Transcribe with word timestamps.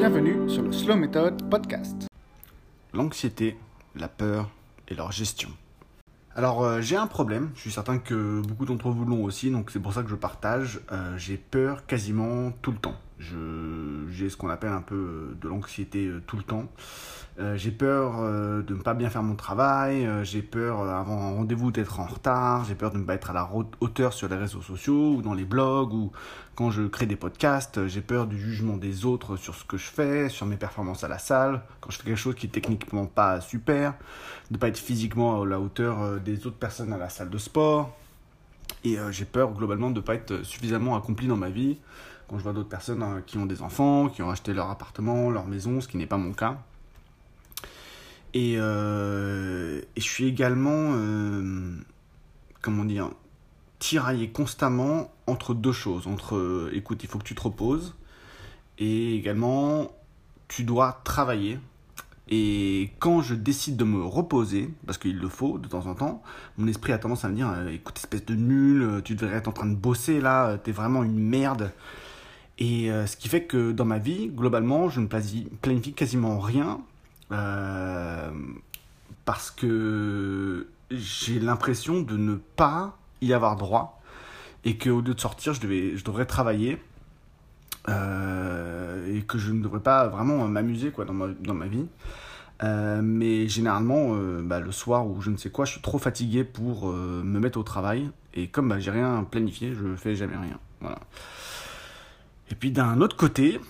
Bienvenue 0.00 0.48
sur 0.48 0.62
le 0.62 0.72
Slow 0.72 0.96
Method 0.96 1.50
Podcast. 1.50 2.08
L'anxiété, 2.94 3.58
la 3.94 4.08
peur 4.08 4.48
et 4.88 4.94
leur 4.94 5.12
gestion. 5.12 5.50
Alors 6.34 6.64
euh, 6.64 6.80
j'ai 6.80 6.96
un 6.96 7.06
problème, 7.06 7.50
je 7.54 7.60
suis 7.60 7.70
certain 7.70 7.98
que 7.98 8.40
beaucoup 8.40 8.64
d'entre 8.64 8.88
vous 8.88 9.04
l'ont 9.04 9.22
aussi, 9.22 9.50
donc 9.50 9.70
c'est 9.70 9.78
pour 9.78 9.92
ça 9.92 10.02
que 10.02 10.08
je 10.08 10.14
partage. 10.14 10.80
Euh, 10.90 11.18
j'ai 11.18 11.36
peur 11.36 11.84
quasiment 11.84 12.50
tout 12.62 12.72
le 12.72 12.78
temps. 12.78 12.94
J'ai 13.20 14.30
ce 14.30 14.36
qu'on 14.36 14.48
appelle 14.48 14.72
un 14.72 14.80
peu 14.80 14.94
euh, 14.94 15.38
de 15.40 15.48
l'anxiété 15.48 16.10
tout 16.26 16.36
le 16.36 16.42
temps. 16.42 16.66
j'ai 17.54 17.70
peur 17.70 18.20
de 18.20 18.74
ne 18.74 18.82
pas 18.82 18.92
bien 18.92 19.08
faire 19.08 19.22
mon 19.22 19.34
travail, 19.34 20.06
j'ai 20.24 20.42
peur 20.42 20.82
avant 20.82 21.20
un 21.20 21.30
rendez-vous 21.32 21.70
d'être 21.70 21.98
en 22.00 22.04
retard, 22.04 22.64
j'ai 22.64 22.74
peur 22.74 22.90
de 22.90 22.98
ne 22.98 23.04
pas 23.04 23.14
être 23.14 23.30
à 23.30 23.32
la 23.32 23.48
hauteur 23.80 24.12
sur 24.12 24.28
les 24.28 24.36
réseaux 24.36 24.60
sociaux 24.60 25.14
ou 25.14 25.22
dans 25.22 25.32
les 25.32 25.44
blogs 25.44 25.94
ou 25.94 26.12
quand 26.54 26.70
je 26.70 26.82
crée 26.82 27.06
des 27.06 27.16
podcasts, 27.16 27.86
j'ai 27.86 28.02
peur 28.02 28.26
du 28.26 28.38
jugement 28.38 28.76
des 28.76 29.06
autres 29.06 29.36
sur 29.36 29.54
ce 29.54 29.64
que 29.64 29.78
je 29.78 29.86
fais, 29.86 30.28
sur 30.28 30.44
mes 30.44 30.56
performances 30.56 31.02
à 31.02 31.08
la 31.08 31.18
salle, 31.18 31.62
quand 31.80 31.90
je 31.90 31.98
fais 31.98 32.04
quelque 32.04 32.16
chose 32.16 32.34
qui 32.34 32.46
est 32.46 32.50
techniquement 32.50 33.06
pas 33.06 33.40
super, 33.40 33.92
de 34.50 34.56
ne 34.56 34.58
pas 34.58 34.68
être 34.68 34.78
physiquement 34.78 35.40
à 35.40 35.46
la 35.46 35.60
hauteur 35.60 36.20
des 36.20 36.46
autres 36.46 36.58
personnes 36.58 36.92
à 36.92 36.98
la 36.98 37.08
salle 37.08 37.30
de 37.30 37.38
sport. 37.38 37.96
Et 38.84 38.96
j'ai 39.10 39.24
peur 39.24 39.52
globalement 39.52 39.90
de 39.90 39.96
ne 39.96 40.04
pas 40.04 40.14
être 40.14 40.42
suffisamment 40.42 40.96
accompli 40.96 41.26
dans 41.26 41.36
ma 41.36 41.50
vie 41.50 41.78
quand 42.30 42.38
je 42.38 42.44
vois 42.44 42.52
d'autres 42.52 42.68
personnes 42.68 43.02
hein, 43.02 43.24
qui 43.26 43.38
ont 43.38 43.46
des 43.46 43.60
enfants, 43.60 44.08
qui 44.08 44.22
ont 44.22 44.30
acheté 44.30 44.54
leur 44.54 44.70
appartement, 44.70 45.30
leur 45.30 45.48
maison, 45.48 45.80
ce 45.80 45.88
qui 45.88 45.96
n'est 45.96 46.06
pas 46.06 46.16
mon 46.16 46.32
cas. 46.32 46.62
Et, 48.34 48.54
euh, 48.56 49.80
je 49.96 50.02
suis 50.02 50.26
également, 50.26 50.92
euh, 50.94 51.74
comment 52.62 52.84
dire, 52.84 53.10
tiraillé 53.80 54.30
constamment 54.30 55.10
entre 55.26 55.54
deux 55.54 55.72
choses. 55.72 56.06
Entre, 56.06 56.36
euh, 56.36 56.70
écoute, 56.72 57.02
il 57.02 57.08
faut 57.08 57.18
que 57.18 57.24
tu 57.24 57.34
te 57.34 57.42
reposes, 57.42 57.96
et 58.78 59.16
également, 59.16 59.90
tu 60.46 60.62
dois 60.62 61.00
travailler. 61.02 61.58
Et 62.28 62.92
quand 63.00 63.22
je 63.22 63.34
décide 63.34 63.76
de 63.76 63.82
me 63.82 64.04
reposer, 64.04 64.72
parce 64.86 64.98
qu'il 64.98 65.18
le 65.18 65.28
faut 65.28 65.58
de 65.58 65.66
temps 65.66 65.88
en 65.88 65.96
temps, 65.96 66.22
mon 66.58 66.68
esprit 66.68 66.92
a 66.92 66.98
tendance 66.98 67.24
à 67.24 67.28
me 67.28 67.34
dire, 67.34 67.52
écoute, 67.70 67.96
espèce 67.98 68.24
de 68.24 68.36
nul, 68.36 69.02
tu 69.04 69.16
devrais 69.16 69.38
être 69.38 69.48
en 69.48 69.52
train 69.52 69.66
de 69.66 69.74
bosser 69.74 70.20
là, 70.20 70.58
t'es 70.58 70.70
vraiment 70.70 71.02
une 71.02 71.18
merde. 71.18 71.72
Et 72.60 72.90
euh, 72.90 73.06
ce 73.06 73.16
qui 73.16 73.28
fait 73.28 73.44
que 73.44 73.72
dans 73.72 73.86
ma 73.86 73.98
vie, 73.98 74.28
globalement, 74.28 74.90
je 74.90 75.00
ne 75.00 75.06
planifie 75.06 75.94
quasiment 75.94 76.38
rien 76.38 76.80
euh, 77.32 78.30
parce 79.24 79.50
que 79.50 80.68
j'ai 80.90 81.40
l'impression 81.40 82.02
de 82.02 82.18
ne 82.18 82.34
pas 82.34 82.98
y 83.22 83.32
avoir 83.32 83.56
droit 83.56 84.02
et 84.66 84.76
qu'au 84.76 85.00
lieu 85.00 85.14
de 85.14 85.20
sortir, 85.20 85.54
je, 85.54 85.60
devais, 85.62 85.96
je 85.96 86.04
devrais 86.04 86.26
travailler 86.26 86.82
euh, 87.88 89.16
et 89.16 89.22
que 89.22 89.38
je 89.38 89.52
ne 89.52 89.62
devrais 89.62 89.80
pas 89.80 90.08
vraiment 90.08 90.46
m'amuser 90.46 90.90
quoi, 90.90 91.06
dans, 91.06 91.14
ma, 91.14 91.28
dans 91.28 91.54
ma 91.54 91.66
vie. 91.66 91.86
mais 92.62 93.48
généralement, 93.48 94.14
bah, 94.42 94.60
le 94.60 94.70
soir 94.70 95.06
ou 95.06 95.22
je 95.22 95.30
ne 95.30 95.38
sais 95.38 95.48
quoi, 95.48 95.64
je 95.64 95.72
suis 95.72 95.80
trop 95.80 95.98
fatigué 95.98 96.44
pour 96.44 96.88
me 96.88 97.38
mettre 97.38 97.58
au 97.58 97.62
travail. 97.62 98.10
Et 98.34 98.48
comme 98.48 98.68
bah, 98.68 98.78
j'ai 98.78 98.90
rien 98.90 99.26
planifié, 99.30 99.72
je 99.72 99.96
fais 99.96 100.14
jamais 100.14 100.36
rien. 100.36 100.58
Voilà. 100.82 100.98
Et 102.50 102.54
puis 102.54 102.70
d'un 102.70 103.00
autre 103.00 103.16
côté, 103.16 103.60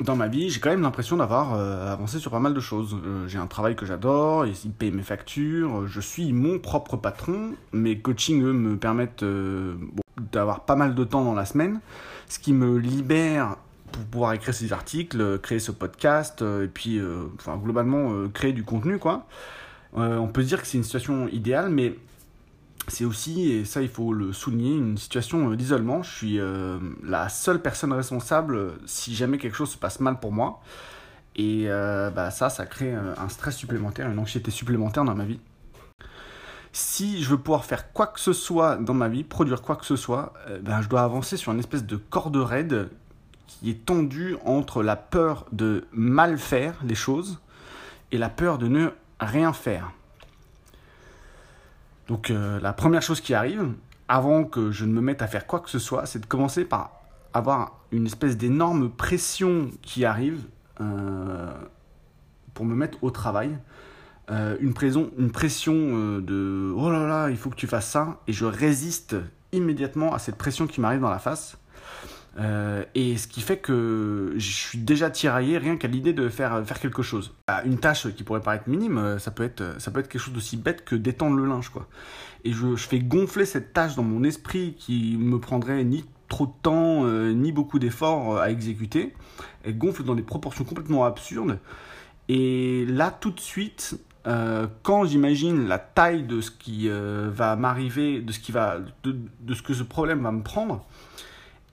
dans 0.00 0.16
ma 0.16 0.28
vie, 0.28 0.48
j'ai 0.50 0.60
quand 0.60 0.70
même 0.70 0.82
l'impression 0.82 1.16
d'avoir 1.16 1.54
euh, 1.54 1.92
avancé 1.92 2.18
sur 2.18 2.30
pas 2.30 2.38
mal 2.38 2.54
de 2.54 2.60
choses. 2.60 2.96
Euh, 3.04 3.28
j'ai 3.28 3.38
un 3.38 3.46
travail 3.46 3.76
que 3.76 3.84
j'adore, 3.84 4.46
il 4.46 4.72
paye 4.72 4.90
mes 4.90 5.02
factures, 5.02 5.86
je 5.86 6.00
suis 6.00 6.32
mon 6.32 6.58
propre 6.58 6.96
patron, 6.96 7.52
mes 7.72 7.98
coachings, 7.98 8.42
eux, 8.42 8.52
me 8.52 8.76
permettent 8.76 9.22
euh, 9.22 9.74
d'avoir 10.32 10.64
pas 10.64 10.76
mal 10.76 10.94
de 10.94 11.04
temps 11.04 11.24
dans 11.24 11.34
la 11.34 11.44
semaine, 11.44 11.80
ce 12.28 12.38
qui 12.38 12.52
me 12.52 12.78
libère 12.78 13.56
pour 13.92 14.04
pouvoir 14.04 14.32
écrire 14.32 14.54
ces 14.54 14.72
articles, 14.72 15.38
créer 15.40 15.58
ce 15.58 15.72
podcast, 15.72 16.42
et 16.42 16.68
puis, 16.68 17.00
enfin, 17.34 17.56
globalement, 17.56 18.28
créer 18.32 18.52
du 18.52 18.62
contenu, 18.62 18.98
quoi. 18.98 19.26
on 19.94 20.28
peut 20.28 20.44
dire 20.44 20.60
que 20.60 20.68
c'est 20.68 20.78
une 20.78 20.84
situation 20.84 21.26
idéale, 21.26 21.70
mais 21.70 21.96
c'est 22.88 23.04
aussi, 23.04 23.50
et 23.50 23.64
ça 23.64 23.82
il 23.82 23.88
faut 23.88 24.12
le 24.12 24.32
souligner, 24.32 24.74
une 24.74 24.98
situation 24.98 25.50
d'isolement. 25.54 26.02
Je 26.02 26.10
suis 26.10 26.40
euh, 26.40 26.78
la 27.02 27.28
seule 27.28 27.60
personne 27.62 27.92
responsable 27.92 28.74
si 28.86 29.14
jamais 29.14 29.38
quelque 29.38 29.56
chose 29.56 29.70
se 29.70 29.78
passe 29.78 30.00
mal 30.00 30.18
pour 30.18 30.32
moi. 30.32 30.60
Et 31.36 31.64
euh, 31.68 32.10
bah, 32.10 32.30
ça, 32.30 32.50
ça 32.50 32.66
crée 32.66 32.92
un 32.92 33.28
stress 33.28 33.56
supplémentaire, 33.56 34.10
une 34.10 34.18
anxiété 34.18 34.50
supplémentaire 34.50 35.04
dans 35.04 35.14
ma 35.14 35.24
vie. 35.24 35.38
Si 36.72 37.22
je 37.22 37.30
veux 37.30 37.38
pouvoir 37.38 37.64
faire 37.64 37.92
quoi 37.92 38.06
que 38.06 38.20
ce 38.20 38.32
soit 38.32 38.76
dans 38.76 38.94
ma 38.94 39.08
vie, 39.08 39.24
produire 39.24 39.60
quoi 39.60 39.74
que 39.76 39.84
ce 39.84 39.96
soit, 39.96 40.32
euh, 40.48 40.60
ben, 40.60 40.80
je 40.82 40.88
dois 40.88 41.02
avancer 41.02 41.36
sur 41.36 41.52
une 41.52 41.58
espèce 41.58 41.84
de 41.84 41.96
corde 41.96 42.36
raide 42.36 42.88
qui 43.46 43.70
est 43.70 43.84
tendue 43.84 44.36
entre 44.44 44.82
la 44.82 44.94
peur 44.94 45.46
de 45.50 45.86
mal 45.92 46.38
faire 46.38 46.74
les 46.84 46.94
choses 46.94 47.40
et 48.12 48.18
la 48.18 48.28
peur 48.28 48.58
de 48.58 48.68
ne 48.68 48.90
rien 49.18 49.52
faire. 49.52 49.90
Donc 52.10 52.30
euh, 52.30 52.58
la 52.58 52.72
première 52.72 53.02
chose 53.02 53.20
qui 53.20 53.34
arrive, 53.34 53.68
avant 54.08 54.42
que 54.42 54.72
je 54.72 54.84
ne 54.84 54.92
me 54.92 55.00
mette 55.00 55.22
à 55.22 55.28
faire 55.28 55.46
quoi 55.46 55.60
que 55.60 55.70
ce 55.70 55.78
soit, 55.78 56.06
c'est 56.06 56.18
de 56.18 56.26
commencer 56.26 56.64
par 56.64 56.90
avoir 57.32 57.78
une 57.92 58.04
espèce 58.04 58.36
d'énorme 58.36 58.90
pression 58.90 59.70
qui 59.80 60.04
arrive 60.04 60.42
euh, 60.80 61.52
pour 62.52 62.64
me 62.66 62.74
mettre 62.74 62.98
au 63.02 63.12
travail. 63.12 63.56
Euh, 64.28 64.56
une, 64.58 64.74
pression, 64.74 65.12
une 65.18 65.30
pression 65.30 66.18
de 66.18 66.74
oh 66.76 66.90
là 66.90 67.06
là, 67.06 67.30
il 67.30 67.36
faut 67.36 67.48
que 67.48 67.54
tu 67.54 67.68
fasses 67.68 67.88
ça, 67.88 68.18
et 68.26 68.32
je 68.32 68.44
résiste 68.44 69.14
immédiatement 69.52 70.12
à 70.12 70.18
cette 70.18 70.36
pression 70.36 70.66
qui 70.66 70.80
m'arrive 70.80 71.00
dans 71.00 71.10
la 71.10 71.20
face. 71.20 71.58
Euh, 72.38 72.84
et 72.94 73.16
ce 73.16 73.26
qui 73.26 73.40
fait 73.40 73.56
que 73.56 74.34
je 74.36 74.52
suis 74.52 74.78
déjà 74.78 75.10
tiraillé 75.10 75.58
rien 75.58 75.76
qu'à 75.76 75.88
l'idée 75.88 76.12
de 76.12 76.28
faire, 76.28 76.64
faire 76.64 76.78
quelque 76.78 77.02
chose. 77.02 77.34
Une 77.64 77.78
tâche 77.78 78.08
qui 78.14 78.22
pourrait 78.22 78.40
paraître 78.40 78.68
minime, 78.68 78.98
euh, 78.98 79.18
ça 79.18 79.30
peut 79.30 79.42
être, 79.42 79.80
ça 79.80 79.90
peut 79.90 80.00
être 80.00 80.08
quelque 80.08 80.22
chose 80.22 80.34
d'aussi 80.34 80.56
bête 80.56 80.84
que 80.84 80.94
d'étendre 80.94 81.36
le 81.36 81.46
linge. 81.46 81.70
Quoi. 81.70 81.88
Et 82.44 82.52
je, 82.52 82.76
fais 82.76 83.00
gonfler 83.00 83.44
cette 83.44 83.72
tâche 83.72 83.96
dans 83.96 84.02
mon 84.02 84.22
esprit 84.22 84.76
qui 84.78 85.16
me 85.18 85.38
prendrait 85.38 85.82
ni 85.84 86.04
trop 86.28 86.46
de 86.46 86.52
temps, 86.62 87.04
euh, 87.04 87.32
ni 87.32 87.50
beaucoup 87.50 87.78
d'efforts 87.78 88.38
à 88.38 88.50
exécuter. 88.50 89.12
Elle 89.64 89.76
gonfle 89.76 90.04
dans 90.04 90.14
des 90.14 90.22
proportions 90.22 90.64
complètement 90.64 91.04
absurdes. 91.04 91.58
Et 92.28 92.86
là, 92.86 93.10
tout 93.10 93.32
de 93.32 93.40
suite, 93.40 93.98
quand 94.82 95.04
j'imagine 95.04 95.66
la 95.66 95.78
taille 95.78 96.22
de 96.22 96.40
ce 96.40 96.52
qui 96.52 96.88
va 96.88 97.56
m'arriver, 97.56 98.20
de, 98.20 99.16
de, 99.40 99.54
ce 99.54 99.62
que 99.62 99.74
ce 99.74 99.82
problème 99.82 100.22
va 100.22 100.30
me 100.30 100.44
prendre, 100.44 100.86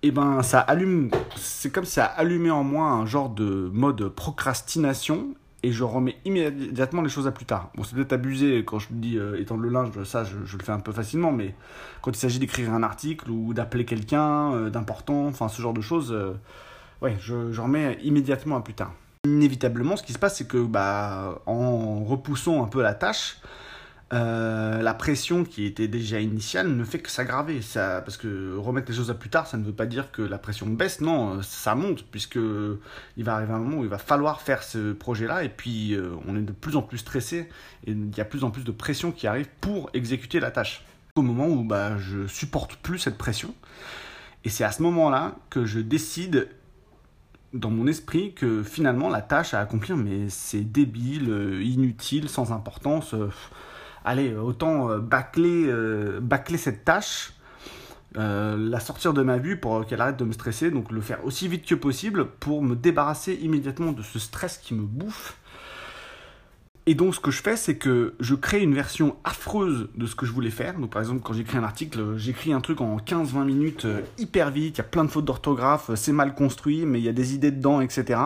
et 0.04 0.10
eh 0.10 0.12
ben 0.12 0.44
ça 0.44 0.60
allume, 0.60 1.10
c'est 1.36 1.72
comme 1.72 1.84
si 1.84 1.94
ça 1.94 2.06
allumé 2.06 2.52
en 2.52 2.64
moi 2.64 2.86
un 2.86 3.08
genre 3.08 3.30
de 3.30 3.68
mode 3.74 4.10
procrastination 4.10 5.34
et 5.64 5.72
je 5.72 5.84
remets 5.84 6.18
immédiatement 6.24 7.02
les 7.02 7.10
choses 7.10 7.26
à 7.26 7.32
plus 7.32 7.46
tard. 7.46 7.72
Bon, 7.76 7.84
c'est 7.84 7.96
peut-être 7.96 8.14
abusé 8.14 8.64
quand 8.64 8.78
je 8.78 8.90
dis 8.92 9.18
euh, 9.18 9.42
étendre 9.42 9.62
le 9.62 9.70
linge, 9.70 9.90
ça 10.04 10.24
je, 10.24 10.36
le 10.36 10.64
fais 10.64 10.72
un 10.72 10.80
peu 10.80 10.92
facilement, 10.92 11.32
mais 11.32 11.56
quand 12.04 12.12
il 12.12 12.18
s'agit 12.18 12.38
d'écrire 12.38 12.74
un 12.74 12.84
article 12.84 13.32
ou 13.32 13.56
d'appeler 13.56 13.86
quelqu'un 13.86 14.54
euh, 14.54 14.70
d'important, 14.70 15.26
enfin 15.26 15.48
ce 15.48 15.64
genre 15.64 15.74
de 15.74 15.82
choses, 15.82 16.12
euh, 16.12 16.34
ouais, 17.02 17.18
je, 17.20 17.52
je 17.52 17.60
remets 17.60 17.98
immédiatement 18.04 18.58
à 18.58 18.62
plus 18.62 18.76
tard. 18.76 18.94
Inévitablement, 19.26 19.98
ce 19.98 20.04
qui 20.04 20.14
se 20.14 20.20
passe, 20.20 20.38
c'est 20.38 20.48
que 20.48 20.64
bah, 20.64 21.42
en 21.48 22.04
repoussant 22.04 22.64
un 22.64 22.68
peu 22.68 22.84
la 22.84 22.94
tâche, 22.94 23.38
euh, 24.14 24.82
la 24.82 24.94
pression 24.94 25.44
qui 25.44 25.66
était 25.66 25.90
déjà 25.90 26.22
initiale 26.22 26.70
ne 26.70 26.84
fait 26.86 27.00
que 27.00 27.10
s'aggraver. 27.10 27.62
Ça, 27.62 28.02
parce 28.02 28.18
que 28.18 28.56
remettre 28.56 28.90
les 28.90 28.96
choses 28.96 29.12
à 29.12 29.14
plus 29.14 29.30
tard, 29.30 29.48
ça 29.48 29.58
ne 29.58 29.64
veut 29.64 29.74
pas 29.74 29.86
dire 29.86 30.12
que 30.12 30.22
la 30.22 30.38
pression 30.38 30.68
baisse, 30.68 31.02
non, 31.02 31.42
ça 31.42 31.76
monte, 31.76 32.06
puisque 32.10 32.40
il 33.18 33.24
va 33.24 33.36
arriver 33.36 33.54
un 33.54 33.60
moment 33.60 33.80
où 33.80 33.84
il 33.84 33.90
va 33.90 33.98
falloir 33.98 34.42
faire 34.42 34.64
ce 34.64 34.94
projet-là, 34.94 35.44
et 35.44 35.50
puis 35.50 35.94
euh, 35.94 36.12
on 36.26 36.38
est 36.38 36.42
de 36.42 36.54
plus 36.54 36.78
en 36.78 36.82
plus 36.82 37.00
stressé, 37.00 37.50
et 37.86 37.92
il 37.92 38.16
y 38.16 38.22
a 38.22 38.26
plus 38.26 38.44
en 38.44 38.52
plus 38.52 38.64
de 38.64 38.72
pression 38.72 39.12
qui 39.12 39.28
arrive 39.28 39.50
pour 39.60 39.90
exécuter 39.94 40.40
la 40.40 40.52
tâche. 40.52 40.84
Au 41.16 41.22
moment 41.22 41.48
où 41.48 41.64
bah, 41.64 41.98
je 41.98 42.28
supporte 42.28 42.76
plus 42.78 43.00
cette 43.00 43.18
pression, 43.18 43.54
et 44.46 44.50
c'est 44.50 44.64
à 44.64 44.72
ce 44.72 44.84
moment-là 44.84 45.36
que 45.50 45.66
je 45.66 45.80
décide 45.80 46.48
dans 47.54 47.72
mon 47.72 47.88
esprit 47.88 48.34
que 48.34 48.62
finalement 48.62 49.10
la 49.10 49.22
tâche 49.22 49.54
à 49.54 49.60
accomplir, 49.60 49.98
mais 49.98 50.30
c'est 50.30 50.62
débile, 50.62 51.30
euh, 51.30 51.62
inutile, 51.62 52.30
sans 52.30 52.54
importance 52.54 53.14
allez, 54.08 54.34
autant 54.34 54.90
euh, 54.90 55.00
euh, 55.38 56.20
bâcler, 56.22 56.58
cette 56.58 56.86
tâche, 56.86 57.34
euh, 58.18 58.56
la 58.58 58.80
sortir 58.80 59.14
de 59.14 59.22
ma 59.22 59.38
vue 59.38 59.58
pour 59.58 59.86
qu'elle 59.86 60.02
arrête 60.02 60.18
de 60.18 60.24
me 60.24 60.32
stresser, 60.32 60.72
donc 60.72 60.92
le 60.92 61.02
faire 61.02 61.24
aussi 61.26 61.48
vite 61.48 61.66
que 61.66 61.76
possible 61.76 62.26
pour 62.26 62.64
me 62.64 62.76
débarrasser 62.76 63.34
immédiatement 63.42 63.92
de 63.92 64.02
ce 64.02 64.18
stress 64.18 64.58
qui 64.58 64.74
me 64.74 64.84
bouffe. 64.84 65.38
Et 66.90 66.96
donc 66.96 67.16
ce 67.16 67.20
que 67.20 67.32
je 67.32 67.42
fais, 67.42 67.58
c'est 67.58 67.76
que 67.76 68.14
je 68.22 68.34
crée 68.34 68.62
une 68.62 68.74
version 68.74 69.18
affreuse 69.26 69.90
de 69.96 70.06
ce 70.06 70.16
que 70.16 70.26
je 70.26 70.32
voulais 70.32 70.52
faire. 70.52 70.80
Donc 70.80 70.92
par 70.92 71.02
exemple, 71.02 71.20
quand 71.22 71.34
j'écris 71.34 71.58
un 71.58 71.64
article, 71.66 72.16
j'écris 72.16 72.54
un 72.54 72.62
truc 72.62 72.80
en 72.80 72.96
15-20 72.96 73.44
minutes 73.44 73.86
hyper 74.18 74.52
vite, 74.52 74.78
il 74.78 74.78
y 74.78 74.82
a 74.82 74.86
plein 74.86 75.04
de 75.04 75.10
fautes 75.10 75.26
d'orthographe, 75.26 75.92
c'est 75.96 76.14
mal 76.14 76.34
construit, 76.34 76.86
mais 76.86 77.00
il 77.00 77.04
y 77.04 77.10
a 77.10 77.14
des 77.14 77.36
idées 77.36 77.52
dedans, 77.52 77.82
etc. 77.82 78.22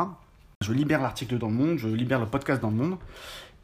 Je 0.62 0.74
libère 0.74 1.02
l'article 1.02 1.40
dans 1.40 1.48
le 1.48 1.56
monde, 1.56 1.80
je 1.80 1.88
libère 1.88 2.20
le 2.20 2.28
podcast 2.28 2.62
dans 2.62 2.70
le 2.70 2.76
monde. 2.76 2.98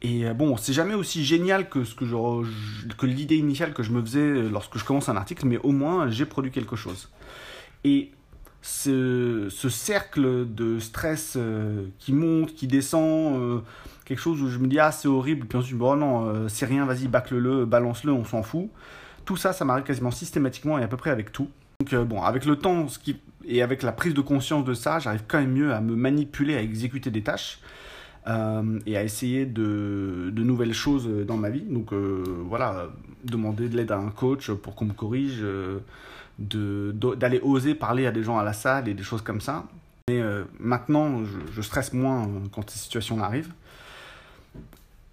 Et 0.00 0.26
euh, 0.26 0.34
bon, 0.34 0.56
c'est 0.56 0.72
jamais 0.72 0.94
aussi 0.94 1.24
génial 1.24 1.68
que, 1.68 1.80
que, 1.80 2.94
que 2.96 3.06
l'idée 3.06 3.36
initiale 3.36 3.74
que 3.74 3.82
je 3.82 3.90
me 3.92 4.00
faisais 4.00 4.42
lorsque 4.42 4.78
je 4.78 4.84
commence 4.84 5.08
un 5.08 5.16
article, 5.16 5.46
mais 5.46 5.58
au 5.58 5.72
moins 5.72 6.08
j'ai 6.10 6.24
produit 6.24 6.50
quelque 6.50 6.76
chose. 6.76 7.10
Et 7.84 8.10
ce, 8.62 9.48
ce 9.50 9.68
cercle 9.68 10.46
de 10.52 10.78
stress 10.78 11.34
euh, 11.36 11.86
qui 11.98 12.12
monte, 12.12 12.54
qui 12.54 12.66
descend, 12.66 13.36
euh, 13.36 13.60
quelque 14.04 14.20
chose 14.20 14.42
où 14.42 14.48
je 14.48 14.58
me 14.58 14.66
dis 14.66 14.78
ah 14.78 14.92
c'est 14.92 15.08
horrible, 15.08 15.46
puis 15.46 15.58
ensuite 15.58 15.78
bon 15.78 15.96
non, 15.96 16.26
euh, 16.26 16.48
c'est 16.48 16.66
rien, 16.66 16.84
vas-y, 16.84 17.08
bâcle-le, 17.08 17.64
balance-le, 17.64 18.12
on 18.12 18.24
s'en 18.24 18.42
fout. 18.42 18.68
Tout 19.24 19.36
ça, 19.36 19.52
ça 19.52 19.64
m'arrive 19.64 19.84
quasiment 19.84 20.10
systématiquement 20.10 20.78
et 20.78 20.82
à 20.82 20.88
peu 20.88 20.96
près 20.96 21.10
avec 21.10 21.32
tout. 21.32 21.48
Donc 21.80 21.94
bon, 22.06 22.22
avec 22.22 22.44
le 22.44 22.56
temps 22.56 22.86
et 23.46 23.62
avec 23.62 23.82
la 23.82 23.92
prise 23.92 24.14
de 24.14 24.20
conscience 24.20 24.64
de 24.64 24.74
ça, 24.74 24.98
j'arrive 24.98 25.22
quand 25.28 25.38
même 25.38 25.52
mieux 25.52 25.72
à 25.72 25.80
me 25.80 25.94
manipuler, 25.94 26.56
à 26.56 26.62
exécuter 26.62 27.10
des 27.10 27.22
tâches. 27.22 27.60
Et 28.86 28.96
à 28.96 29.02
essayer 29.02 29.46
de, 29.46 30.30
de, 30.30 30.42
nouvelles 30.42 30.74
choses 30.74 31.08
dans 31.26 31.36
ma 31.36 31.50
vie. 31.50 31.62
Donc 31.62 31.92
voilà, 31.92 32.88
demander 33.24 33.68
de 33.68 33.76
l'aide 33.76 33.90
à 33.90 33.98
un 33.98 34.10
coach 34.10 34.50
pour 34.50 34.74
qu'on 34.74 34.84
me 34.84 34.92
corrige, 34.92 35.42
d'aller 36.38 37.40
oser 37.42 37.74
parler 37.74 38.06
à 38.06 38.12
des 38.12 38.22
gens 38.22 38.38
à 38.38 38.44
la 38.44 38.52
salle 38.52 38.88
et 38.88 38.94
des 38.94 39.02
choses 39.02 39.22
comme 39.22 39.40
ça. 39.40 39.64
Mais 40.08 40.22
euh, 40.22 40.44
maintenant, 40.58 41.22
je, 41.52 41.60
stresse 41.60 41.92
moins 41.92 42.26
quand 42.50 42.68
ces 42.70 42.78
situations 42.78 43.22
arrivent. 43.22 43.52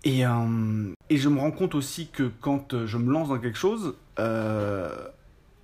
Et, 0.05 0.25
euh, 0.25 0.93
et, 1.09 1.17
je 1.17 1.27
me 1.27 1.39
rends 1.39 1.51
compte 1.51 1.75
aussi 1.75 2.07
que 2.07 2.31
quand 2.39 2.85
je 2.85 2.97
me 2.97 3.11
lance 3.11 3.27
dans 3.29 3.39
quelque 3.39 3.57
chose, 3.57 3.95
euh, 4.19 4.89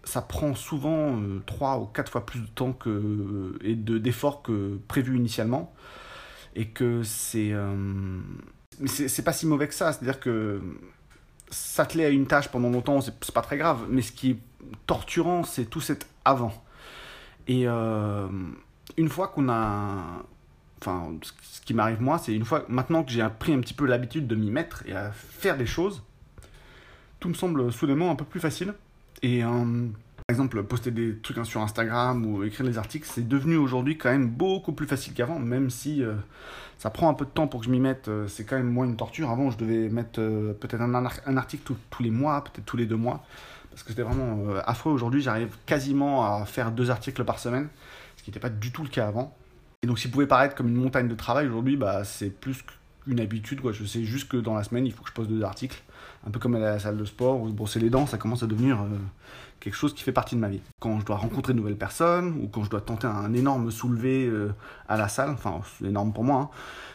ça 0.04 0.22
prend 0.22 0.54
souvent 0.54 1.18
3 1.46 1.80
ou 1.80 1.86
4 1.86 2.12
fois 2.12 2.26
plus 2.26 2.42
de 2.42 2.48
temps 2.48 2.74
que, 2.74 3.58
et 3.64 3.76
d'efforts 3.76 4.42
que 4.42 4.80
prévu 4.90 5.16
initialement. 5.16 5.74
Et 6.56 6.68
que 6.68 7.04
c'est. 7.04 7.54
mais 8.80 8.88
c'est 8.88 9.24
pas 9.24 9.34
si 9.34 9.46
mauvais 9.46 9.68
que 9.68 9.74
ça. 9.74 9.94
C'est-à-dire 9.94 10.20
que 10.20 10.62
s'atteler 11.50 12.06
à 12.06 12.10
une 12.10 12.26
tâche 12.26 12.48
pendant 12.50 12.70
longtemps, 12.70 13.02
c'est 13.02 13.32
pas 13.32 13.42
très 13.42 13.58
grave. 13.58 13.86
Mais 13.90 14.02
ce 14.02 14.12
qui 14.12 14.32
est 14.32 14.38
torturant, 14.88 15.44
c'est 15.44 15.66
tout 15.66 15.82
cet 15.82 16.08
avant. 16.26 16.54
Et 17.48 17.68
euh, 17.68 18.28
une 18.98 19.10
fois 19.10 19.28
qu'on 19.28 19.50
a. 19.50 20.24
Enfin, 20.80 21.14
ce 21.44 21.62
qui 21.62 21.74
m'arrive 21.74 22.02
moi, 22.02 22.18
c'est 22.18 22.34
une 22.34 22.46
fois. 22.46 22.66
Maintenant 22.68 23.04
que 23.04 23.12
j'ai 23.12 23.26
pris 23.40 23.54
un 23.54 23.60
petit 23.60 23.74
peu 23.74 23.86
l'habitude 23.86 24.28
de 24.28 24.36
m'y 24.36 24.50
mettre 24.50 24.84
et 24.88 24.94
à 24.94 25.12
faire 25.12 25.58
des 25.58 25.66
choses, 25.66 26.04
tout 27.20 27.30
me 27.30 27.34
semble 27.34 27.72
soudainement 27.72 28.12
un 28.12 28.16
peu 28.16 28.26
plus 28.26 28.40
facile. 28.40 28.74
Et. 29.22 29.44
Euh, 29.44 29.88
exemple, 30.32 30.64
poster 30.64 30.90
des 30.92 31.18
trucs 31.18 31.46
sur 31.46 31.62
Instagram 31.62 32.26
ou 32.26 32.44
écrire 32.44 32.66
des 32.66 32.78
articles, 32.80 33.08
c'est 33.08 33.28
devenu 33.28 33.58
aujourd'hui 33.58 33.98
quand 33.98 34.10
même 34.10 34.28
beaucoup 34.28 34.74
plus 34.74 34.88
facile 34.88 35.14
qu'avant, 35.14 35.38
même 35.38 35.70
si 35.70 36.04
euh, 36.04 36.16
ça 36.80 36.90
prend 36.90 37.10
un 37.10 37.14
peu 37.14 37.26
de 37.26 37.30
temps 37.30 37.48
pour 37.48 37.60
que 37.60 37.68
je 37.68 37.72
m'y 37.72 37.80
mette. 37.80 38.10
c'est 38.28 38.44
quand 38.44 38.58
même 38.58 38.72
moins 38.72 38.86
une 38.86 38.98
torture. 38.98 39.30
Avant, 39.30 39.52
je 39.52 39.58
devais 39.58 39.90
mettre 39.90 40.20
peut-être 40.20 40.82
un, 40.82 40.94
un, 40.94 41.38
article 41.38 41.74
tous 41.90 42.04
les 42.04 42.10
mois, 42.10 42.44
peut-être 42.44 42.66
tous 42.66 42.78
les 42.78 42.88
deux 42.88 42.96
mois 42.96 43.24
parce 43.72 43.84
que 43.84 43.90
c'était 43.90 44.04
vraiment 44.04 44.50
euh, 44.50 44.62
affreux. 44.66 44.92
Aujourd'hui, 44.92 45.22
j'arrive 45.22 45.56
quasiment 45.66 46.26
à 46.26 46.46
faire 46.46 46.72
deux 46.72 46.92
articles 46.92 47.24
par 47.24 47.40
semaine, 47.40 47.70
ce 48.18 48.24
qui 48.24 48.30
n'était 48.30 48.40
pas 48.40 48.50
du 48.50 48.72
tout 48.72 48.84
le 48.84 48.90
cas 48.90 49.08
avant. 49.08 49.36
Et 49.82 49.88
donc, 49.88 49.98
s'il 49.98 50.12
pouvait 50.12 50.28
paraître 50.28 50.56
comme 50.56 50.68
une 50.68 50.76
montagne 50.76 51.08
de 51.08 51.16
travail, 51.16 51.48
aujourd'hui, 51.48 51.78
bah, 51.78 52.04
c'est 52.04 52.30
plus 52.30 52.64
qu'une 53.04 53.20
habitude. 53.20 53.62
Quoi. 53.62 53.72
Je 53.72 53.86
sais 53.86 54.04
juste 54.04 54.30
que 54.30 54.38
dans 54.38 54.56
la 54.56 54.64
semaine, 54.64 54.86
il 54.86 54.92
faut 54.92 55.04
que 55.04 55.10
je 55.10 55.14
poste 55.14 55.30
deux 55.30 55.44
articles. 55.44 55.82
Un 56.26 56.32
peu 56.32 56.40
comme 56.40 56.56
à 56.56 56.60
la 56.60 56.80
salle 56.80 56.98
de 56.98 57.06
sport 57.06 57.42
ou 57.42 57.50
se 57.50 57.54
brosser 57.54 57.80
les 57.80 57.90
dents, 57.90 58.06
ça 58.06 58.18
commence 58.18 58.44
à 58.44 58.48
devenir 58.48 58.82
euh, 58.82 58.88
quelque 59.60 59.76
chose 59.76 59.94
qui 59.94 60.04
fait 60.04 60.12
partie 60.12 60.36
de 60.36 60.40
ma 60.40 60.50
vie. 60.50 60.62
Quand 60.80 61.00
je 61.00 61.06
dois 61.06 61.18
rencontrer 61.18 61.54
de 61.54 61.58
nouvelles 61.58 61.78
personnes, 61.78 62.38
ou 62.42 62.48
quand 62.48 62.64
je 62.64 62.70
dois 62.70 62.82
tenter 62.82 63.08
un 63.08 63.34
énorme 63.34 63.72
soulevé 63.72 64.28
euh, 64.28 64.54
à 64.88 64.98
la 64.98 65.08
salle, 65.08 65.32
enfin, 65.32 65.62
énorme 65.84 66.14
pour 66.14 66.24
moi, 66.24 66.38
hein, 66.38 66.50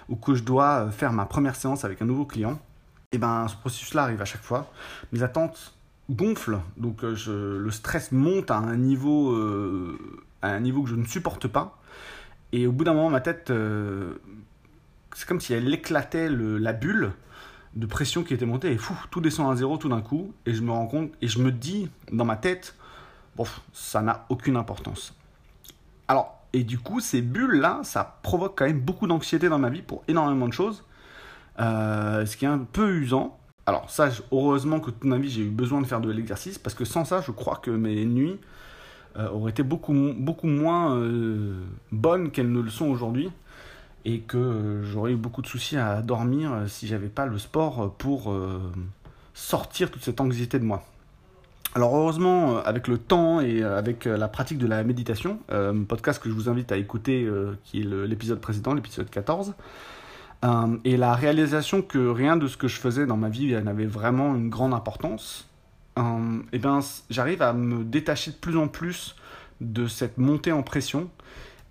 ou 0.09 0.17
que 0.17 0.35
je 0.35 0.45
dois 0.45 0.91
faire 0.91 1.13
ma 1.13 1.27
première 1.27 1.57
séance 1.57 1.85
avec 1.85 2.03
un 2.03 2.07
nouveau 2.07 2.25
client, 2.25 2.61
et 3.13 3.17
eh 3.17 3.19
ben 3.19 3.47
ce 3.49 3.57
processus-là 3.57 4.03
arrive 4.03 4.21
à 4.21 4.25
chaque 4.25 4.43
fois. 4.43 4.71
Mes 5.13 5.23
attentes 5.23 5.77
gonfle, 6.11 6.59
donc 6.77 7.05
euh, 7.05 7.59
le 7.59 7.71
stress 7.71 8.13
monte 8.13 8.51
à 8.51 8.57
un 8.57 8.77
niveau, 8.77 9.33
euh, 9.33 9.99
à 10.43 10.49
un 10.49 10.61
niveau 10.61 10.83
que 10.83 10.91
je 10.91 10.97
ne 10.97 11.05
supporte 11.05 11.49
pas. 11.49 11.79
Et 12.53 12.67
au 12.67 12.73
bout 12.73 12.85
d'un 12.85 12.95
moment, 12.95 13.11
ma 13.11 13.21
tête, 13.21 13.51
euh, 13.51 14.15
c'est 15.17 15.27
comme 15.27 15.41
si 15.41 15.55
elle 15.55 15.73
éclatait 15.73 16.29
la 16.29 16.75
bulle 16.75 17.13
de 17.75 17.87
pression 17.87 18.23
qui 18.23 18.35
était 18.35 18.45
montée 18.45 18.71
et 18.71 18.77
fou, 18.77 18.95
tout 19.11 19.23
descend 19.23 19.51
à 19.51 19.57
zéro 19.57 19.79
tout 19.79 19.89
d'un 19.89 20.03
coup. 20.03 20.35
Et 20.45 20.53
je 20.53 20.61
me 20.61 20.71
rends 20.71 20.87
compte 20.87 21.11
et 21.23 21.27
je 21.27 21.39
me 21.39 21.51
dis 21.51 21.89
dans 22.13 22.27
ma 22.27 22.37
tête, 22.37 22.75
bon, 23.35 23.45
ça 23.73 24.03
n'a 24.03 24.27
aucune 24.29 24.57
importance. 24.57 25.15
Alors, 26.07 26.39
et 26.53 26.65
du 26.65 26.79
coup, 26.79 27.01
ces 27.01 27.23
bulles-là, 27.23 27.81
ça 27.83 28.19
provoque 28.23 28.59
quand 28.59 28.67
même 28.67 28.81
beaucoup 28.81 29.07
d'anxiété 29.07 29.49
dans 29.49 29.59
ma 29.59 29.71
vie 29.71 29.81
pour 29.81 30.05
énormément 30.07 30.49
de 30.49 30.53
choses. 30.53 30.85
ce 31.59 32.37
qui 32.37 32.45
est 32.45 32.49
un 32.49 32.59
peu 32.59 32.97
usant. 32.97 33.39
Alors 33.65 33.89
ça, 33.89 34.11
heureusement 34.33 34.81
que 34.81 34.91
toute 34.91 35.05
ma 35.05 35.17
vie 35.17 35.31
j'ai 35.31 35.43
eu 35.45 35.51
besoin 35.51 35.81
de 35.81 35.87
faire 35.87 36.03
de 36.03 36.11
l'exercice 36.11 36.59
parce 36.59 36.75
que 36.75 36.85
sans 36.85 37.07
ça, 37.07 37.23
je 37.23 37.31
crois 37.31 37.57
que 37.57 37.71
mes 37.71 38.05
nuits 38.05 38.39
euh, 39.17 39.31
auraient 39.31 39.51
été 39.51 39.63
beaucoup, 39.63 40.13
beaucoup 40.15 40.47
moins 40.47 40.95
euh, 40.95 41.65
bonnes 41.91 42.31
qu'elles 42.31 42.53
ne 42.53 42.61
le 42.61 42.69
sont 42.69 42.87
aujourd'hui 42.87 43.31
et 44.07 44.21
que 44.21 44.39
euh, 44.39 44.83
j'aurais 44.85 45.13
eu 45.13 45.17
beaucoup 45.17 45.43
de 45.43 45.47
soucis 45.47 45.77
à 45.77 46.01
dormir 46.01 46.53
si 46.67 46.87
j'avais 46.87 47.09
pas 47.09 47.27
le 47.27 47.39
sport 47.39 47.93
pour 47.99 48.35
sortir 49.35 49.91
toute 49.91 50.03
cette 50.03 50.21
anxiété 50.21 50.59
de 50.59 50.65
moi. 50.65 50.83
Alors 51.75 51.95
heureusement, 51.95 52.57
avec 52.57 52.89
le 52.89 52.97
temps 52.97 53.41
et 53.43 53.63
avec 53.63 54.07
la 54.07 54.29
pratique 54.29 54.57
de 54.57 54.67
la 54.67 54.83
méditation, 54.83 55.41
podcast 55.89 56.23
que 56.23 56.31
je 56.31 56.35
vous 56.35 56.49
invite 56.49 56.73
à 56.73 56.79
écouter, 56.79 57.29
qui 57.65 57.81
est 57.81 57.85
l'épisode 57.85 58.41
précédent, 58.41 58.73
l'épisode 58.73 59.11
14, 59.11 59.53
euh, 60.45 60.77
et 60.85 60.97
la 60.97 61.15
réalisation 61.15 61.83
que 61.83 62.09
rien 62.09 62.37
de 62.37 62.47
ce 62.47 62.57
que 62.57 62.69
je 62.69 62.79
faisais 62.79 63.07
dans 63.07 63.17
ma 63.17 63.29
vie 63.29 63.53
n'avait 63.63 63.87
vraiment 63.87 64.35
une 64.35 64.51
grande 64.51 64.75
importance, 64.75 65.49
et 65.97 66.01
euh, 66.01 66.39
eh 66.53 66.59
ben, 66.59 66.81
j'arrive 67.09 67.41
à 67.41 67.53
me 67.55 67.83
détacher 67.83 68.31
de 68.31 68.37
plus 68.37 68.57
en 68.59 68.69
plus 68.69 69.17
de 69.63 69.87
cette 69.87 70.19
montée 70.19 70.53
en 70.53 70.63
pression. 70.63 71.09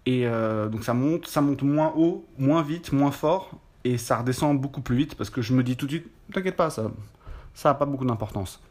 Et 0.06 0.28
euh, 0.28 0.68
donc 0.69 0.84
ça 0.84 0.94
monte, 0.94 1.28
ça 1.28 1.42
monte 1.42 1.63
moins 1.63 1.94
haut, 1.96 2.25
moins 2.38 2.62
vite, 2.62 2.92
moins 2.92 3.12
fort, 3.12 3.52
et 3.84 3.98
ça 3.98 4.18
redescend 4.18 4.60
beaucoup 4.60 4.81
plus 4.81 4.96
vite 4.96 5.16
parce 5.16 5.30
que 5.30 5.42
je 5.42 5.54
me 5.54 5.63
dis 5.63 5.75
tout 5.78 5.86
de 5.86 5.92
suite, 5.92 6.07
t'inquiète 6.31 6.56
pas, 6.56 6.69
ça 6.69 6.92
ça 7.54 7.69
n'a 7.69 7.75
pas 7.75 7.86
beaucoup 7.86 8.06
d'importance. 8.06 8.62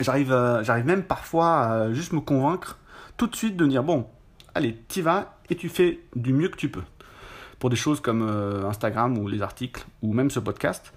J'arrive, 0.00 0.30
j'arrive 0.62 0.86
même 0.86 1.02
parfois 1.04 1.60
à 1.60 1.92
juste 1.92 2.12
me 2.12 2.20
convaincre 2.20 2.78
tout 3.16 3.26
de 3.26 3.36
suite 3.36 3.56
de 3.56 3.66
dire, 3.66 3.82
bon, 3.82 4.06
allez, 4.54 4.76
t'y 4.88 5.02
vas 5.02 5.36
et 5.50 5.56
tu 5.56 5.68
fais 5.68 6.00
du 6.14 6.32
mieux 6.32 6.48
que 6.48 6.56
tu 6.56 6.70
peux 6.70 6.82
pour 7.58 7.70
des 7.70 7.76
choses 7.76 8.00
comme 8.00 8.22
euh, 8.22 8.66
Instagram 8.66 9.16
ou 9.18 9.28
les 9.28 9.42
articles 9.42 9.84
ou 10.02 10.12
même 10.12 10.30
ce 10.30 10.40
podcast. 10.40 10.92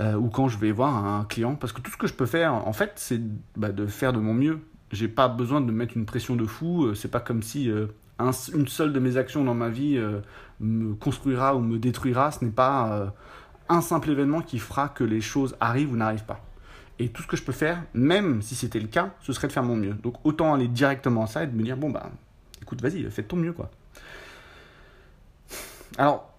Euh, 0.00 0.14
ou 0.14 0.28
quand 0.28 0.48
je 0.48 0.58
vais 0.58 0.72
voir 0.72 1.04
un 1.06 1.24
client, 1.24 1.54
parce 1.54 1.72
que 1.72 1.80
tout 1.80 1.90
ce 1.90 1.96
que 1.96 2.08
je 2.08 2.14
peux 2.14 2.26
faire, 2.26 2.52
en 2.52 2.72
fait, 2.72 2.92
c'est 2.96 3.20
bah, 3.56 3.70
de 3.70 3.86
faire 3.86 4.12
de 4.12 4.18
mon 4.18 4.34
mieux. 4.34 4.58
J'ai 4.90 5.06
pas 5.06 5.28
besoin 5.28 5.60
de 5.60 5.70
mettre 5.70 5.96
une 5.96 6.04
pression 6.04 6.34
de 6.34 6.44
fou. 6.46 6.86
Euh, 6.86 6.94
c'est 6.94 7.10
pas 7.10 7.20
comme 7.20 7.42
si 7.42 7.70
une 8.18 8.68
seule 8.68 8.92
de 8.92 9.00
mes 9.00 9.16
actions 9.16 9.44
dans 9.44 9.54
ma 9.54 9.68
vie 9.68 10.00
me 10.60 10.94
construira 10.94 11.56
ou 11.56 11.60
me 11.60 11.78
détruira. 11.78 12.30
Ce 12.30 12.44
n'est 12.44 12.50
pas 12.50 13.12
un 13.68 13.80
simple 13.80 14.10
événement 14.10 14.40
qui 14.40 14.58
fera 14.58 14.88
que 14.88 15.04
les 15.04 15.20
choses 15.20 15.56
arrivent 15.60 15.92
ou 15.92 15.96
n'arrivent 15.96 16.24
pas. 16.24 16.40
Et 16.98 17.08
tout 17.08 17.22
ce 17.22 17.26
que 17.26 17.36
je 17.36 17.42
peux 17.42 17.52
faire, 17.52 17.82
même 17.92 18.40
si 18.40 18.54
c'était 18.54 18.78
le 18.78 18.86
cas, 18.86 19.14
ce 19.20 19.32
serait 19.32 19.48
de 19.48 19.52
faire 19.52 19.64
mon 19.64 19.76
mieux. 19.76 19.94
Donc 19.94 20.14
autant 20.24 20.54
aller 20.54 20.68
directement 20.68 21.24
à 21.24 21.26
ça 21.26 21.42
et 21.42 21.46
de 21.46 21.56
me 21.56 21.62
dire 21.62 21.76
bon 21.76 21.90
bah 21.90 22.10
écoute 22.62 22.80
vas-y 22.82 23.02
fais 23.10 23.24
ton 23.24 23.36
mieux 23.36 23.52
quoi. 23.52 23.70
Alors, 25.98 26.32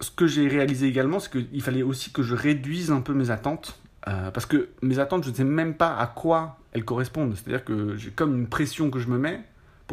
ce 0.00 0.10
que 0.10 0.26
j'ai 0.26 0.48
réalisé 0.48 0.86
également, 0.86 1.20
c'est 1.20 1.30
qu'il 1.30 1.62
fallait 1.62 1.82
aussi 1.82 2.10
que 2.12 2.22
je 2.22 2.34
réduise 2.34 2.90
un 2.90 3.00
peu 3.00 3.12
mes 3.14 3.30
attentes. 3.30 3.80
Euh, 4.06 4.30
parce 4.30 4.46
que 4.46 4.68
mes 4.82 4.98
attentes, 4.98 5.24
je 5.24 5.30
ne 5.30 5.34
sais 5.34 5.44
même 5.44 5.74
pas 5.74 5.96
à 5.96 6.06
quoi 6.06 6.58
elles 6.72 6.84
correspondent. 6.84 7.34
C'est-à-dire 7.34 7.64
que 7.64 7.96
j'ai 7.96 8.10
comme 8.10 8.36
une 8.36 8.48
pression 8.48 8.90
que 8.90 8.98
je 8.98 9.08
me 9.08 9.18
mets 9.18 9.42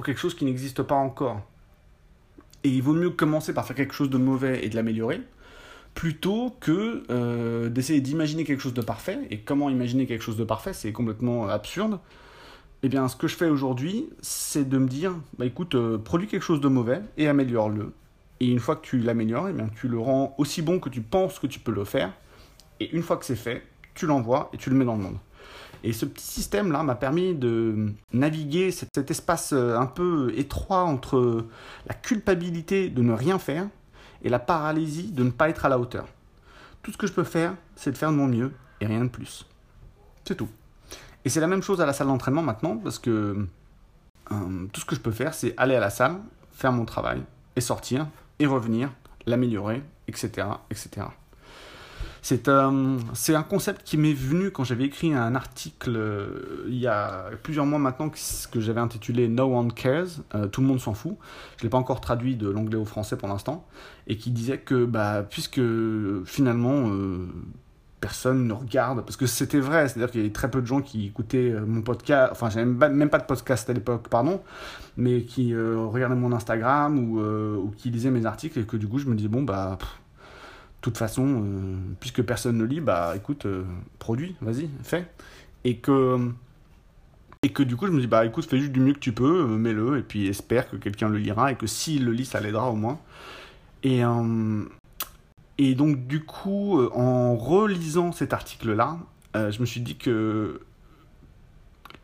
quelque 0.02 0.20
chose 0.20 0.36
qui 0.36 0.46
n'existe 0.46 0.84
pas 0.84 0.96
encore. 0.96 1.42
Et 2.64 2.70
il 2.70 2.82
vaut 2.82 2.94
mieux 2.94 3.10
commencer 3.10 3.54
par 3.54 3.66
faire 3.66 3.76
quelque 3.76 3.94
chose 3.94 4.10
de 4.10 4.18
mauvais 4.18 4.66
et 4.66 4.70
de 4.70 4.76
l'améliorer, 4.76 5.22
plutôt 5.94 6.56
que 6.60 7.04
euh, 7.10 7.70
d'essayer 7.70 8.02
d'imaginer 8.02 8.44
quelque 8.44 8.62
chose 8.62 8.74
de 8.74 8.82
parfait. 8.82 9.20
Et 9.30 9.40
comment 9.40 9.70
imaginer 9.70 10.06
quelque 10.06 10.24
chose 10.24 10.38
de 10.38 10.44
parfait, 10.44 10.74
c'est 10.74 10.92
complètement 10.92 11.48
absurde. 11.48 12.00
Eh 12.84 12.90
bien, 12.90 13.08
ce 13.08 13.16
que 13.16 13.28
je 13.28 13.36
fais 13.36 13.50
aujourd'hui, 13.50 14.10
c'est 14.22 14.68
de 14.68 14.78
me 14.78 14.88
dire, 14.88 15.14
bah 15.38 15.46
écoute, 15.46 15.76
euh, 15.76 15.98
produis 15.98 16.28
quelque 16.28 16.44
chose 16.44 16.62
de 16.62 16.68
mauvais 16.68 17.02
et 17.18 17.28
améliore-le. 17.28 17.94
Et 18.40 18.48
une 18.48 18.60
fois 18.60 18.76
que 18.76 18.82
tu 18.82 19.00
l'améliores, 19.00 19.50
eh 19.50 19.54
bien, 19.54 19.70
tu 19.80 19.88
le 19.88 20.00
rends 20.00 20.34
aussi 20.40 20.64
bon 20.64 20.80
que 20.80 20.90
tu 20.90 21.02
penses 21.02 21.38
que 21.38 21.46
tu 21.46 21.60
peux 21.60 21.72
le 21.72 21.86
faire. 21.86 22.12
Et 22.80 22.90
une 22.96 23.04
fois 23.04 23.18
que 23.18 23.26
c'est 23.26 23.36
fait, 23.36 23.62
tu 23.94 24.08
l'envoies 24.08 24.50
et 24.54 24.58
tu 24.58 24.72
le 24.72 24.76
mets 24.76 24.86
dans 24.86 24.96
le 24.96 25.04
monde. 25.04 25.18
Et 25.84 25.94
ce 25.94 26.06
petit 26.06 26.26
système-là 26.26 26.84
m'a 26.84 26.96
permis 26.96 27.34
de 27.34 27.94
naviguer 28.14 28.72
cet, 28.72 29.10
espace 29.10 29.52
euh, 29.54 29.78
un 29.78 29.88
peu 29.88 30.32
étroit 30.38 30.84
entre 30.84 31.46
la 31.88 31.94
culpabilité 31.96 32.90
de 32.90 33.02
ne 33.02 33.14
rien 33.14 33.40
faire 33.40 33.68
et 34.24 34.30
la 34.30 34.40
paralysie 34.40 35.12
de 35.12 35.24
ne 35.24 35.32
pas 35.32 35.50
être 35.50 35.66
à 35.66 35.70
la 35.70 35.80
hauteur. 35.80 36.08
Tout 36.84 36.92
ce 36.92 36.98
que 36.98 37.08
je 37.08 37.14
peux 37.14 37.24
faire, 37.24 37.56
c'est 37.76 37.92
de 37.92 37.98
faire 37.98 38.12
de 38.12 38.18
mon 38.18 38.28
mieux 38.28 38.52
et 38.80 38.86
rien 38.86 39.04
de 39.04 39.10
plus. 39.10 39.48
C'est 40.24 40.36
tout. 40.36 40.50
Et 41.26 41.30
c'est 41.30 41.40
la 41.40 41.48
même 41.48 41.64
chose 41.64 41.82
à 41.82 41.86
la 41.86 41.94
salle 41.94 42.08
d'entraînement 42.08 42.42
maintenant 42.44 42.78
parce 42.78 43.00
que 43.00 43.48
euh, 44.32 44.68
tout 44.72 44.82
ce 44.82 44.86
que 44.86 44.96
je 44.96 45.02
peux 45.02 45.12
faire, 45.12 45.34
c'est 45.34 45.54
aller 45.58 45.76
à 45.76 45.80
la 45.80 45.90
salle, 45.90 46.18
faire 46.52 46.72
mon 46.72 46.86
travail 46.86 47.24
et 47.56 47.62
sortir 47.62 48.08
et 48.40 48.46
revenir, 48.46 48.92
l'améliorer, 49.26 49.84
etc., 50.08 50.48
etc. 50.70 51.08
C'est 52.24 52.48
euh, 52.48 53.00
c'est 53.14 53.34
un 53.34 53.42
concept 53.42 53.82
qui 53.84 53.98
m'est 53.98 54.14
venu 54.14 54.52
quand 54.52 54.64
j'avais 54.64 54.84
écrit 54.84 55.12
un 55.12 55.34
article 55.34 55.96
euh, 55.96 56.66
il 56.68 56.78
y 56.78 56.86
a 56.86 57.32
plusieurs 57.42 57.66
mois 57.66 57.80
maintenant 57.80 58.10
que, 58.10 58.60
j'avais 58.60 58.80
intitulé 58.80 59.28
No 59.28 59.58
One 59.58 59.74
Cares, 59.74 60.22
euh, 60.36 60.48
tout 60.48 60.62
le 60.62 60.68
monde 60.68 60.80
s'en 60.80 60.94
fout. 60.94 61.18
Je 61.58 61.62
ne 61.62 61.64
l'ai 61.64 61.70
pas 61.70 61.80
encore 61.80 62.00
traduit 62.00 62.36
de 62.36 62.48
l'anglais 62.48 62.78
au 62.78 62.86
français 62.86 63.18
pour 63.18 63.28
l'instant, 63.28 63.66
et 64.06 64.18
qui 64.18 64.30
disait 64.30 64.60
que 64.60 64.86
bah, 64.86 65.26
puisque 65.28 65.62
finalement 66.26 66.92
personne 68.00 68.48
ne 68.48 68.54
regarde, 68.54 69.02
parce 69.02 69.18
que 69.18 69.26
c'était 69.26 69.60
vrai, 69.60 69.88
c'est-à-dire 69.88 70.12
qu'il 70.12 70.22
y 70.22 70.24
avait 70.24 70.34
très 70.34 70.50
peu 70.50 70.62
de 70.62 70.68
gens 70.68 70.82
qui 70.82 71.08
écoutaient 71.08 71.56
mon 71.66 71.82
podcast, 71.82 72.32
enfin 72.32 72.50
j'avais 72.52 72.66
même 72.66 73.10
pas 73.10 73.20
de 73.20 73.26
podcast 73.26 73.68
à 73.70 73.74
l'époque, 73.74 74.10
pardon, 74.10 74.42
mais 74.96 75.24
qui 75.24 75.56
regardaient 75.56 76.16
mon 76.16 76.34
Instagram 76.34 77.00
ou, 77.00 77.20
ou, 77.20 77.72
qui 77.78 77.90
lisaient 77.90 78.12
mes 78.12 78.28
articles, 78.28 78.60
et 78.60 78.64
que 78.64 78.78
du 78.78 78.88
coup 78.88 79.00
je 79.00 79.08
me 79.08 79.16
disais, 79.16 79.30
bon 79.30 79.42
bah 79.42 79.78
toute 80.82 80.98
façon, 80.98 81.44
euh, 81.44 81.76
puisque 82.00 82.24
personne 82.24 82.58
ne 82.58 82.66
lit, 82.66 82.82
bah 82.82 83.14
écoute, 83.16 83.46
euh, 83.46 83.64
produit, 84.00 84.36
vas-y, 84.42 84.68
fais. 84.84 85.08
Et 85.64 85.78
que, 85.78 86.32
et 87.44 87.50
que 87.50 87.62
du 87.62 87.76
coup, 87.76 87.86
je 87.86 87.92
me 87.92 88.02
dis, 88.02 88.08
bah 88.08 88.26
écoute, 88.26 88.46
fais 88.46 88.58
juste 88.58 88.72
du 88.72 88.80
mieux 88.80 88.94
que 88.94 89.00
tu 89.00 89.14
peux, 89.14 89.44
euh, 89.44 89.58
mets-le, 89.58 90.00
et 90.00 90.02
puis 90.02 90.28
espère 90.28 90.70
que 90.70 90.76
quelqu'un 90.76 91.08
le 91.08 91.20
lira, 91.20 91.52
et 91.52 91.56
que 91.56 91.68
s'il 91.68 92.04
le 92.04 92.12
lit, 92.12 92.26
ça 92.26 92.40
l'aidera 92.40 92.72
au 92.72 92.76
moins. 92.76 93.00
Et, 93.84 94.02
et 95.58 95.74
donc, 95.74 96.06
du 96.06 96.24
coup, 96.24 96.80
en 96.94 97.36
relisant 97.36 98.12
cet 98.12 98.32
article-là, 98.32 99.00
je 99.34 99.60
me 99.60 99.66
suis 99.66 99.82
dit 99.82 99.96
que 99.96 100.62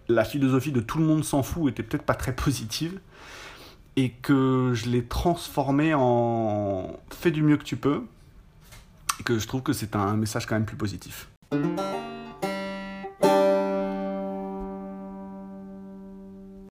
la 0.09 0.23
philosophie 0.23 0.71
de 0.71 0.79
tout 0.79 0.97
le 0.97 1.05
monde 1.05 1.23
s'en 1.23 1.43
fout 1.43 1.71
était 1.71 1.83
peut-être 1.83 2.03
pas 2.03 2.15
très 2.15 2.35
positive 2.35 2.99
et 3.95 4.09
que 4.09 4.71
je 4.73 4.89
l'ai 4.89 5.03
transformé 5.03 5.93
en 5.93 6.99
fais 7.11 7.29
du 7.29 7.43
mieux 7.43 7.57
que 7.57 7.63
tu 7.63 7.77
peux 7.77 8.01
que 9.23 9.39
je 9.39 9.47
trouve 9.47 9.61
que 9.61 9.73
c'est 9.73 9.95
un 9.95 10.15
message 10.15 10.45
quand 10.45 10.55
même 10.55 10.65
plus 10.65 10.77
positif. 10.77 11.27